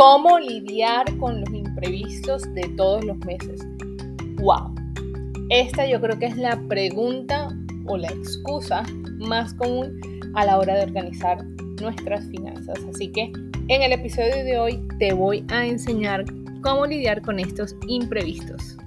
[0.00, 3.60] ¿Cómo lidiar con los imprevistos de todos los meses?
[4.36, 4.74] ¡Wow!
[5.50, 7.50] Esta yo creo que es la pregunta
[7.84, 8.82] o la excusa
[9.18, 10.00] más común
[10.34, 11.44] a la hora de organizar
[11.82, 12.78] nuestras finanzas.
[12.88, 13.30] Así que
[13.68, 16.24] en el episodio de hoy te voy a enseñar
[16.62, 18.78] cómo lidiar con estos imprevistos.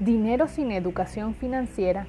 [0.00, 2.08] Dinero sin educación financiera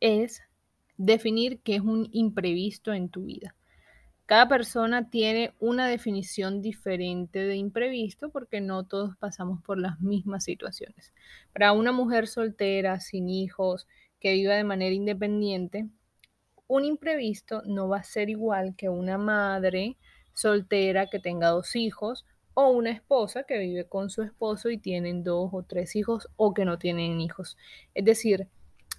[0.00, 0.42] es
[0.96, 3.54] definir qué es un imprevisto en tu vida.
[4.26, 10.44] Cada persona tiene una definición diferente de imprevisto porque no todos pasamos por las mismas
[10.44, 11.12] situaciones.
[11.52, 13.88] Para una mujer soltera, sin hijos,
[14.20, 15.88] que viva de manera independiente,
[16.68, 19.96] un imprevisto no va a ser igual que una madre
[20.32, 25.24] soltera que tenga dos hijos o una esposa que vive con su esposo y tienen
[25.24, 27.56] dos o tres hijos o que no tienen hijos.
[27.94, 28.46] Es decir,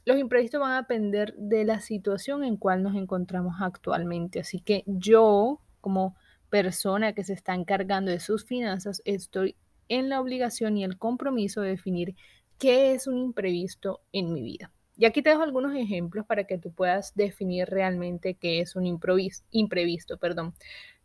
[0.05, 4.39] los imprevistos van a depender de la situación en cual nos encontramos actualmente.
[4.39, 6.15] Así que yo, como
[6.49, 9.55] persona que se está encargando de sus finanzas, estoy
[9.89, 12.15] en la obligación y el compromiso de definir
[12.57, 14.71] qué es un imprevisto en mi vida.
[14.97, 18.85] Y aquí te dejo algunos ejemplos para que tú puedas definir realmente qué es un
[18.85, 20.17] imprevisto.
[20.17, 20.53] Perdón.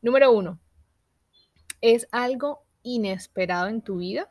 [0.03, 0.59] Número uno,
[1.81, 4.29] es algo inesperado en tu vida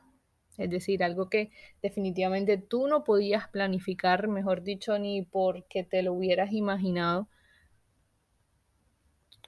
[0.58, 6.14] es decir, algo que definitivamente tú no podías planificar, mejor dicho, ni porque te lo
[6.14, 7.28] hubieras imaginado,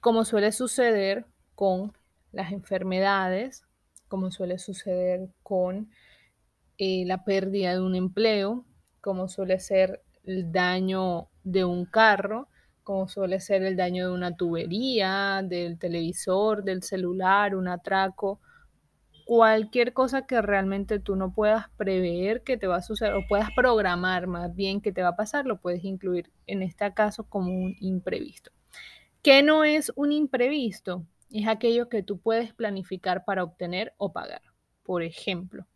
[0.01, 1.25] como suele suceder
[1.55, 1.93] con
[2.31, 3.63] las enfermedades,
[4.07, 5.89] como suele suceder con
[6.77, 8.65] eh, la pérdida de un empleo,
[9.01, 12.47] como suele ser el daño de un carro,
[12.83, 18.39] como suele ser el daño de una tubería, del televisor, del celular, un atraco
[19.27, 23.49] cualquier cosa que realmente tú no puedas prever que te va a suceder o puedas
[23.53, 27.51] programar más bien que te va a pasar, lo puedes incluir en este caso como
[27.51, 28.51] un imprevisto.
[29.21, 31.05] ¿Qué no es un imprevisto?
[31.29, 34.41] Es aquello que tú puedes planificar para obtener o pagar.
[34.83, 35.67] Por ejemplo,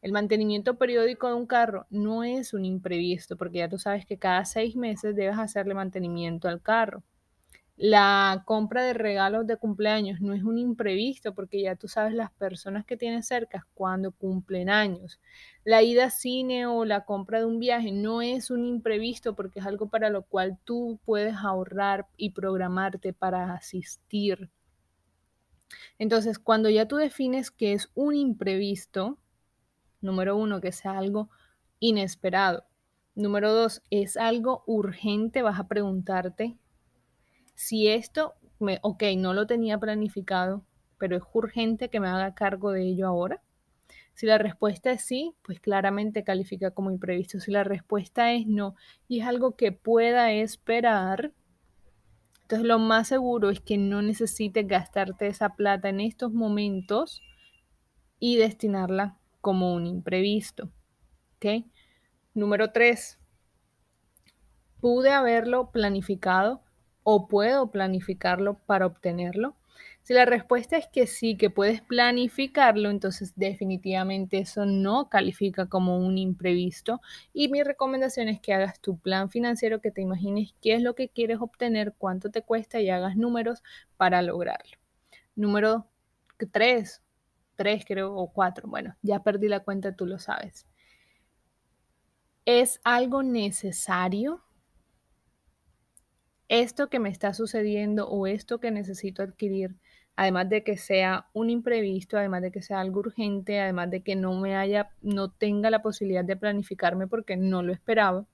[0.00, 4.18] el mantenimiento periódico de un carro no es un imprevisto porque ya tú sabes que
[4.18, 7.02] cada seis meses debes hacerle mantenimiento al carro.
[7.76, 12.30] La compra de regalos de cumpleaños no es un imprevisto porque ya tú sabes las
[12.30, 15.20] personas que tienes cerca cuando cumplen años.
[15.64, 19.58] La ida a cine o la compra de un viaje no es un imprevisto porque
[19.58, 24.50] es algo para lo cual tú puedes ahorrar y programarte para asistir.
[25.98, 29.18] Entonces, cuando ya tú defines que es un imprevisto,
[30.00, 31.28] número uno, que sea algo
[31.80, 32.66] inesperado.
[33.16, 36.56] Número dos, es algo urgente, vas a preguntarte
[37.54, 40.64] si esto, me, ok, no lo tenía planificado,
[40.98, 43.42] pero es urgente que me haga cargo de ello ahora.
[44.14, 47.40] Si la respuesta es sí, pues claramente califica como imprevisto.
[47.40, 48.76] Si la respuesta es no
[49.08, 51.32] y es algo que pueda esperar,
[52.42, 57.22] entonces lo más seguro es que no necesites gastarte esa plata en estos momentos
[58.20, 60.70] y destinarla como un imprevisto.
[61.36, 61.64] ¿Ok?
[62.34, 63.18] Número tres,
[64.80, 66.62] pude haberlo planificado
[67.04, 69.54] o puedo planificarlo para obtenerlo?
[70.02, 75.96] Si la respuesta es que sí, que puedes planificarlo, entonces definitivamente eso no califica como
[75.96, 77.00] un imprevisto.
[77.32, 80.94] Y mi recomendación es que hagas tu plan financiero, que te imagines qué es lo
[80.94, 83.62] que quieres obtener, cuánto te cuesta y hagas números
[83.96, 84.76] para lograrlo.
[85.36, 85.86] Número
[86.52, 87.02] 3,
[87.56, 90.66] 3 creo, o 4, bueno, ya perdí la cuenta, tú lo sabes.
[92.44, 94.42] ¿Es algo necesario?
[96.48, 99.76] Esto que me está sucediendo o esto que necesito adquirir,
[100.16, 104.16] además de que sea un imprevisto, además de que sea algo urgente, además de que
[104.16, 108.26] no me haya, no tenga la posibilidad de planificarme porque no lo esperaba,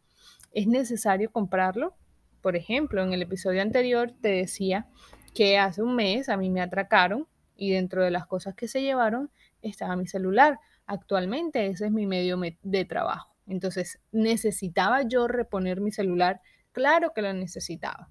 [0.53, 1.95] es necesario comprarlo.
[2.41, 4.89] Por ejemplo, en el episodio anterior te decía
[5.35, 8.83] que hace un mes a mí me atracaron y dentro de las cosas que se
[8.83, 9.31] llevaron
[9.63, 10.59] estaba mi celular.
[10.87, 13.35] Actualmente ese es mi medio de trabajo.
[13.47, 16.41] Entonces necesitaba yo reponer mi celular
[16.73, 18.11] Claro que lo necesitaba.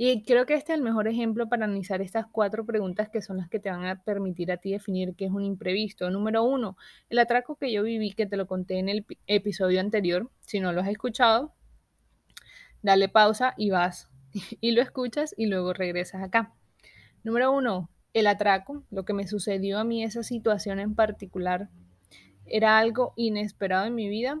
[0.00, 3.38] Y creo que este es el mejor ejemplo para analizar estas cuatro preguntas que son
[3.38, 6.08] las que te van a permitir a ti definir qué es un imprevisto.
[6.08, 6.76] Número uno,
[7.10, 10.30] el atraco que yo viví, que te lo conté en el episodio anterior.
[10.40, 11.52] Si no lo has escuchado,
[12.80, 14.08] dale pausa y vas
[14.60, 16.54] y lo escuchas y luego regresas acá.
[17.24, 21.70] Número uno, el atraco, lo que me sucedió a mí, esa situación en particular,
[22.46, 24.40] ¿era algo inesperado en mi vida?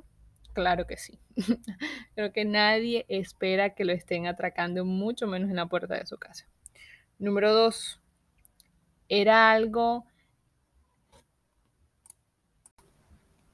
[0.58, 1.20] Claro que sí.
[2.16, 6.18] Creo que nadie espera que lo estén atracando, mucho menos en la puerta de su
[6.18, 6.48] casa.
[7.20, 8.00] Número dos,
[9.08, 10.04] era algo...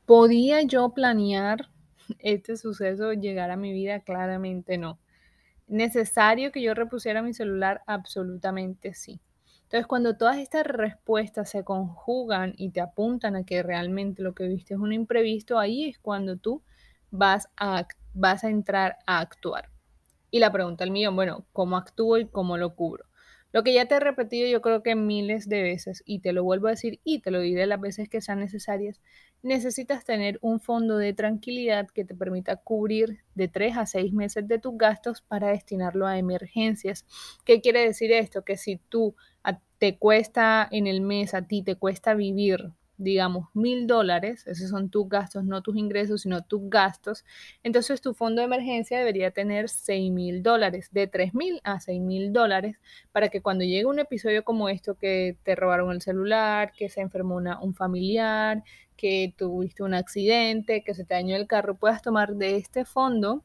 [0.06, 1.68] ¿Podía yo planear
[2.20, 4.00] este suceso llegar a mi vida?
[4.00, 4.98] Claramente no.
[5.66, 7.82] ¿Necesario que yo repusiera mi celular?
[7.86, 9.20] Absolutamente sí.
[9.64, 14.48] Entonces, cuando todas estas respuestas se conjugan y te apuntan a que realmente lo que
[14.48, 16.62] viste es un imprevisto, ahí es cuando tú
[17.14, 19.70] vas a, vas a entrar a actuar.
[20.30, 23.04] Y la pregunta al millón, bueno, ¿cómo actúo y cómo lo cubro?
[23.52, 26.42] Lo que ya te he repetido yo creo que miles de veces y te lo
[26.42, 29.00] vuelvo a decir y te lo diré las veces que sean necesarias,
[29.42, 34.48] necesitas tener un fondo de tranquilidad que te permita cubrir de 3 a 6 meses
[34.48, 37.06] de tus gastos para destinarlo a emergencias.
[37.44, 38.42] ¿Qué quiere decir esto?
[38.42, 39.14] Que si tú
[39.78, 44.90] te cuesta en el mes, a ti te cuesta vivir digamos, mil dólares, esos son
[44.90, 47.24] tus gastos, no tus ingresos, sino tus gastos,
[47.62, 52.00] entonces tu fondo de emergencia debería tener seis mil dólares, de tres mil a seis
[52.00, 52.76] mil dólares,
[53.12, 57.00] para que cuando llegue un episodio como esto, que te robaron el celular, que se
[57.00, 58.62] enfermó un familiar,
[58.96, 63.42] que tuviste un accidente, que se te dañó el carro, puedas tomar de este fondo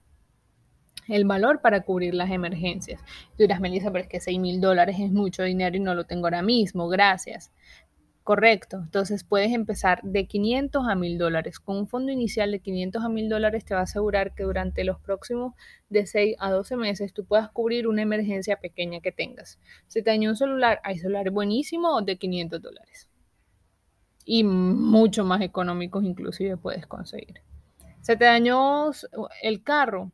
[1.08, 3.02] el valor para cubrir las emergencias.
[3.32, 6.06] Tú dirás, Melissa, pero es que 6 mil dólares es mucho dinero y no lo
[6.06, 7.52] tengo ahora mismo, gracias.
[8.24, 11.60] Correcto, entonces puedes empezar de 500 a 1000 dólares.
[11.60, 14.84] Con un fondo inicial de 500 a 1000 dólares te va a asegurar que durante
[14.84, 15.56] los próximos
[15.90, 19.58] de 6 a 12 meses tú puedas cubrir una emergencia pequeña que tengas.
[19.88, 23.10] Si te dañó un celular, hay celulares buenísimos de 500 dólares.
[24.26, 27.42] Y mucho más económicos inclusive puedes conseguir.
[28.02, 28.92] Se te dañó
[29.42, 30.12] el carro,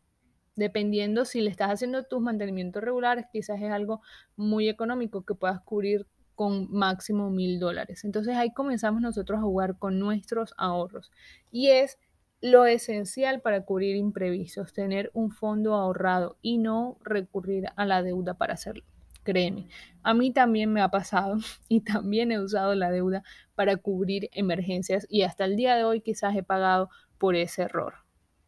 [0.55, 4.01] dependiendo si le estás haciendo tus mantenimientos regulares, quizás es algo
[4.37, 8.03] muy económico que puedas cubrir con máximo mil dólares.
[8.03, 11.11] Entonces ahí comenzamos nosotros a jugar con nuestros ahorros.
[11.51, 11.97] Y es
[12.41, 18.35] lo esencial para cubrir imprevistos, tener un fondo ahorrado y no recurrir a la deuda
[18.35, 18.83] para hacerlo.
[19.23, 19.67] Créeme,
[20.03, 21.37] a mí también me ha pasado
[21.67, 23.23] y también he usado la deuda
[23.55, 27.95] para cubrir emergencias y hasta el día de hoy quizás he pagado por ese error,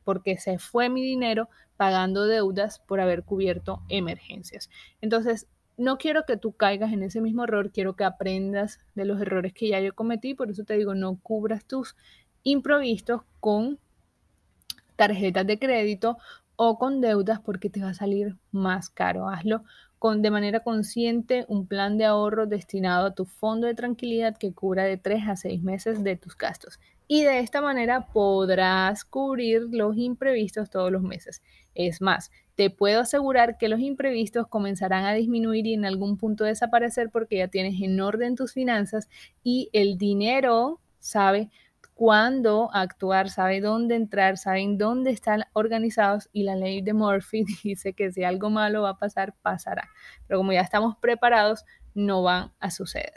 [0.04, 4.70] porque se fue mi dinero pagando deudas por haber cubierto emergencias.
[5.02, 9.22] Entonces, no quiero que tú caigas en ese mismo error, quiero que aprendas de los
[9.22, 11.96] errores que ya yo cometí, por eso te digo, no cubras tus
[12.44, 13.80] improvistos con
[14.96, 16.18] tarjetas de crédito
[16.56, 19.30] o con deudas porque te va a salir más caro.
[19.30, 19.64] Hazlo
[20.00, 24.54] con de manera consciente un plan de ahorro destinado a tu fondo de tranquilidad que
[24.54, 26.80] cubra de 3 a 6 meses de tus gastos.
[27.08, 31.42] Y de esta manera podrás cubrir los imprevistos todos los meses.
[31.74, 36.44] Es más, te puedo asegurar que los imprevistos comenzarán a disminuir y en algún punto
[36.44, 39.08] desaparecer porque ya tienes en orden tus finanzas
[39.44, 41.52] y el dinero sabe
[41.94, 47.94] cuándo actuar, sabe dónde entrar, saben dónde están organizados y la ley de Murphy dice
[47.94, 49.88] que si algo malo va a pasar, pasará.
[50.26, 51.64] Pero como ya estamos preparados,
[51.94, 53.14] no van a suceder.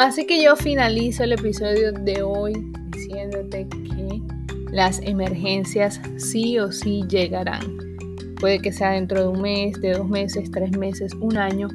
[0.00, 2.52] Así que yo finalizo el episodio de hoy
[3.06, 4.20] diciéndote que
[4.72, 7.78] las emergencias sí o sí llegarán.
[8.40, 11.68] Puede que sea dentro de un mes, de dos meses, tres meses, un año,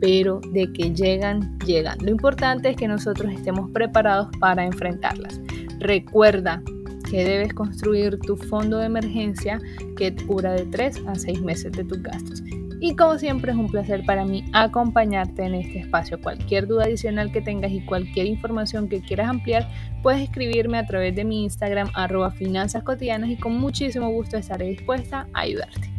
[0.00, 1.96] pero de que llegan, llegan.
[2.02, 5.40] Lo importante es que nosotros estemos preparados para enfrentarlas.
[5.78, 6.62] Recuerda
[7.10, 9.60] que debes construir tu fondo de emergencia
[9.96, 12.42] que cubra de tres a seis meses de tus gastos.
[12.84, 16.20] Y como siempre es un placer para mí acompañarte en este espacio.
[16.20, 19.70] Cualquier duda adicional que tengas y cualquier información que quieras ampliar,
[20.02, 22.34] puedes escribirme a través de mi Instagram arroba
[22.82, 25.91] cotidianas y con muchísimo gusto estaré dispuesta a ayudarte.